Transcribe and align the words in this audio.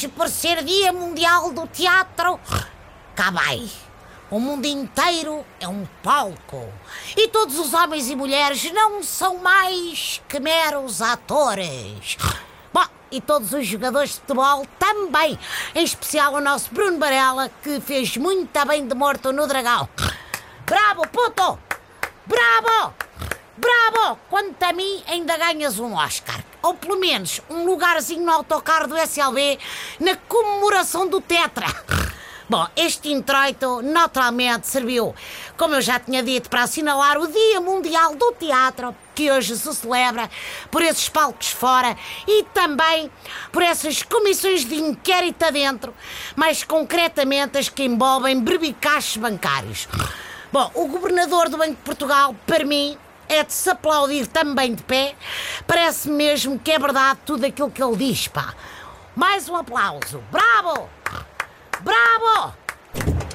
hoje, 0.00 0.08
por 0.08 0.30
ser 0.30 0.64
Dia 0.64 0.94
Mundial 0.94 1.52
do 1.52 1.66
Teatro, 1.66 2.40
cá 3.14 3.30
vai. 3.30 3.68
O 4.30 4.40
mundo 4.40 4.64
inteiro 4.64 5.44
é 5.60 5.68
um 5.68 5.86
palco. 6.02 6.72
E 7.14 7.28
todos 7.28 7.58
os 7.58 7.74
homens 7.74 8.08
e 8.08 8.16
mulheres 8.16 8.72
não 8.72 9.02
são 9.02 9.36
mais 9.38 10.22
que 10.26 10.40
meros 10.40 11.02
atores. 11.02 12.16
Bom, 12.72 12.86
e 13.10 13.20
todos 13.20 13.52
os 13.52 13.66
jogadores 13.66 14.14
de 14.14 14.20
futebol 14.20 14.66
também. 14.78 15.38
Em 15.74 15.84
especial 15.84 16.32
o 16.32 16.40
nosso 16.40 16.72
Bruno 16.72 16.98
Varela, 16.98 17.50
que 17.62 17.78
fez 17.80 18.16
muito 18.16 18.66
bem 18.66 18.86
de 18.86 18.94
morto 18.94 19.34
no 19.34 19.46
Dragão. 19.46 19.86
Bravo, 20.64 21.06
puto! 21.08 21.58
Bravo! 22.24 22.94
Bravo! 23.58 24.18
Quanto 24.30 24.62
a 24.62 24.72
mim, 24.72 25.02
ainda 25.06 25.36
ganhas 25.36 25.78
um 25.78 25.94
Oscar. 25.94 26.42
Ou 26.62 26.74
pelo 26.74 26.98
menos 26.98 27.40
um 27.48 27.64
lugarzinho 27.64 28.24
no 28.24 28.32
autocarro 28.32 28.88
do 28.88 28.96
SLB 28.96 29.58
na 29.98 30.16
comemoração 30.16 31.06
do 31.06 31.20
Tetra. 31.20 31.66
Bom, 32.50 32.66
este 32.74 33.12
introito 33.12 33.80
naturalmente 33.80 34.66
serviu, 34.66 35.14
como 35.56 35.76
eu 35.76 35.80
já 35.80 36.00
tinha 36.00 36.20
dito, 36.20 36.50
para 36.50 36.64
assinalar 36.64 37.16
o 37.16 37.28
Dia 37.28 37.60
Mundial 37.60 38.16
do 38.16 38.32
Teatro, 38.32 38.92
que 39.14 39.30
hoje 39.30 39.56
se 39.56 39.72
celebra 39.72 40.28
por 40.68 40.82
esses 40.82 41.08
palcos 41.08 41.50
fora 41.50 41.96
e 42.26 42.42
também 42.52 43.08
por 43.52 43.62
essas 43.62 44.02
comissões 44.02 44.64
de 44.64 44.74
inquérito 44.74 45.44
adentro, 45.44 45.94
mais 46.34 46.64
concretamente 46.64 47.56
as 47.56 47.68
que 47.68 47.84
envolvem 47.84 48.40
brebicaches 48.40 49.16
bancários. 49.16 49.86
Bom, 50.52 50.68
o 50.74 50.88
governador 50.88 51.48
do 51.48 51.56
Banco 51.56 51.76
de 51.76 51.82
Portugal, 51.82 52.34
para 52.48 52.64
mim, 52.64 52.98
é 53.30 53.44
de 53.44 53.52
se 53.52 53.70
aplaudir 53.70 54.26
também 54.26 54.74
de 54.74 54.82
pé. 54.82 55.14
Parece 55.66 56.10
mesmo 56.10 56.58
que 56.58 56.72
é 56.72 56.78
verdade 56.78 57.20
tudo 57.24 57.46
aquilo 57.46 57.70
que 57.70 57.82
ele 57.82 57.96
diz, 57.96 58.26
pá. 58.26 58.54
Mais 59.14 59.48
um 59.48 59.56
aplauso. 59.56 60.22
Bravo! 60.30 60.90
Bravo! 61.80 62.54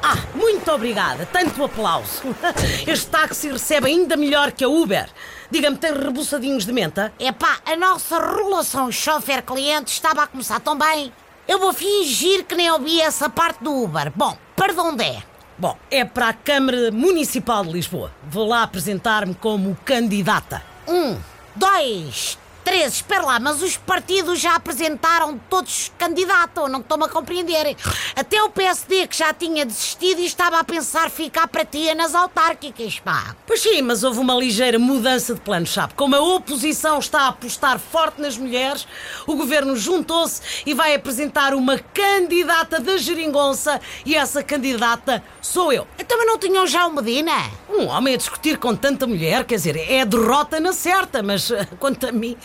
Ah, 0.03 0.17
muito 0.35 0.69
obrigada. 0.71 1.25
Tanto 1.31 1.63
aplauso. 1.63 2.21
Este 2.85 3.07
táxi 3.07 3.49
recebe 3.49 3.87
ainda 3.87 4.17
melhor 4.17 4.51
que 4.51 4.63
a 4.63 4.67
Uber. 4.67 5.09
Diga-me, 5.49 5.77
tem 5.77 5.93
rebuçadinhos 5.93 6.65
de 6.65 6.73
menta? 6.73 7.13
Epá, 7.17 7.59
a 7.65 7.75
nossa 7.75 8.19
relação 8.19 8.91
chofer-cliente 8.91 9.91
estava 9.91 10.23
a 10.23 10.27
começar 10.27 10.59
tão 10.59 10.77
bem. 10.77 11.11
Eu 11.47 11.59
vou 11.59 11.73
fingir 11.73 12.43
que 12.43 12.55
nem 12.55 12.69
ouvi 12.69 12.99
essa 12.99 13.29
parte 13.29 13.63
do 13.63 13.83
Uber. 13.83 14.11
Bom, 14.15 14.37
para 14.55 14.73
onde 14.81 15.03
é? 15.03 15.23
Bom, 15.57 15.77
é 15.89 16.03
para 16.03 16.29
a 16.29 16.33
Câmara 16.33 16.91
Municipal 16.91 17.63
de 17.63 17.71
Lisboa. 17.71 18.11
Vou 18.29 18.45
lá 18.45 18.63
apresentar-me 18.63 19.33
como 19.33 19.77
candidata. 19.85 20.61
Um, 20.85 21.17
dois, 21.55 22.37
três. 22.65 22.95
Espera 22.95 23.23
lá, 23.23 23.39
mas 23.39 23.61
os 23.61 23.77
partidos 23.77 24.39
já 24.39 24.55
apresentaram 24.55 25.39
todos 25.49 25.91
candidatos, 25.97 26.69
não 26.69 26.79
estão-me 26.79 27.05
a 27.05 27.07
compreender. 27.07 27.77
Até 28.15 28.41
o 28.41 28.49
PSD, 28.49 29.07
que 29.07 29.17
já 29.17 29.33
tinha 29.33 29.65
desistido 29.65 30.19
e 30.19 30.25
estava 30.25 30.59
a 30.59 30.63
pensar 30.63 31.09
ficar 31.11 31.47
para 31.47 31.63
ti 31.63 31.93
nas 31.93 32.15
autárquicas, 32.15 32.99
pá. 32.99 33.35
Pois 33.45 33.61
sim, 33.61 33.81
mas 33.83 34.03
houve 34.03 34.19
uma 34.19 34.33
ligeira 34.33 34.79
mudança 34.79 35.35
de 35.35 35.41
plano, 35.41 35.67
sabe? 35.67 35.93
Como 35.93 36.15
a 36.15 36.19
oposição 36.19 36.97
está 36.97 37.21
a 37.21 37.27
apostar 37.27 37.77
forte 37.77 38.19
nas 38.19 38.35
mulheres, 38.37 38.87
o 39.27 39.35
governo 39.35 39.77
juntou-se 39.77 40.41
e 40.65 40.73
vai 40.73 40.95
apresentar 40.95 41.53
uma 41.53 41.77
candidata 41.77 42.79
da 42.79 42.97
geringonça 42.97 43.79
e 44.05 44.15
essa 44.15 44.41
candidata 44.41 45.23
sou 45.39 45.71
eu. 45.71 45.87
Então, 45.99 46.17
mas 46.17 46.27
não 46.27 46.39
tinham 46.39 46.65
já 46.65 46.87
o 46.87 46.93
Medina? 46.93 47.31
Um 47.69 47.85
homem 47.87 48.15
a 48.15 48.17
discutir 48.17 48.57
com 48.57 48.75
tanta 48.75 49.05
mulher, 49.05 49.43
quer 49.43 49.55
dizer, 49.55 49.77
é 49.77 50.03
derrota 50.03 50.59
na 50.59 50.73
certa, 50.73 51.21
mas 51.21 51.51
eh, 51.51 51.67
quanto 51.79 52.07
a 52.07 52.11
mim, 52.11 52.35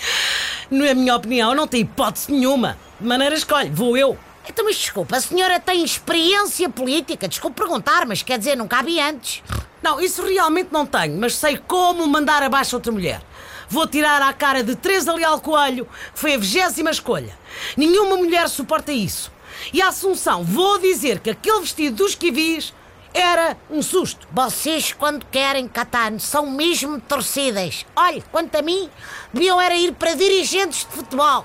na 0.71 0.95
minha 0.95 1.17
opinião, 1.17 1.55
não 1.55 1.67
tem 1.67 1.81
hipótese 1.81 2.31
nenhuma. 2.33 2.79
De 3.01 3.07
maneira 3.07 3.35
escolhe, 3.35 3.71
vou 3.71 3.97
eu. 3.97 4.17
Então, 4.49 4.65
mas 4.65 4.77
desculpa, 4.77 5.17
a 5.17 5.21
senhora 5.21 5.61
tem 5.61 5.85
experiência 5.85 6.69
política? 6.69 7.29
Desculpe 7.29 7.57
perguntar, 7.57 8.07
mas 8.07 8.23
quer 8.23 8.39
dizer, 8.39 8.57
nunca 8.57 8.83
vi 8.83 9.01
antes. 9.01 9.43
Não, 9.83 10.01
isso 10.01 10.23
realmente 10.23 10.71
não 10.73 10.85
tenho, 10.85 11.19
mas 11.19 11.35
sei 11.35 11.57
como 11.57 12.07
mandar 12.07 12.43
abaixo 12.43 12.77
outra 12.77 12.93
mulher. 12.93 13.23
Vou 13.69 13.87
tirar 13.87 14.21
à 14.21 14.33
cara 14.33 14.65
de 14.65 14.75
Teresa 14.75 15.13
Leal 15.13 15.41
Coelho, 15.41 15.87
que 16.13 16.19
foi 16.19 16.35
a 16.35 16.39
vigésima 16.39 16.91
escolha. 16.91 17.39
Nenhuma 17.77 18.17
mulher 18.17 18.49
suporta 18.49 18.93
isso. 18.93 19.31
E 19.73 19.81
a 19.81 19.89
Assunção, 19.89 20.43
vou 20.43 20.79
dizer 20.79 21.21
que 21.21 21.31
aquele 21.31 21.61
vestido 21.61 21.97
dos 21.97 22.15
kiwis 22.15 22.75
era 23.15 23.57
um 23.71 23.83
susto. 23.83 24.27
Vocês, 24.33 24.93
quando 24.93 25.27
querem, 25.27 25.69
Catano, 25.69 26.21
são 26.21 26.51
mesmo 26.51 27.01
torcidas. 27.01 27.87
Olhe, 27.97 28.23
quanto 28.31 28.57
a 28.57 28.63
mim, 28.63 28.91
deviam 29.33 29.61
era 29.61 29.75
ir 29.77 29.93
para 29.93 30.15
dirigentes 30.15 30.87
de 30.87 30.97
futebol. 30.97 31.45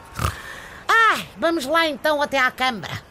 Ah, 0.87 1.21
vamos 1.37 1.65
lá 1.65 1.87
então 1.87 2.21
até 2.21 2.39
à 2.39 2.51
Câmara. 2.51 3.04